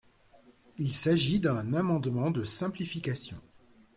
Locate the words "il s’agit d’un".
0.79-1.75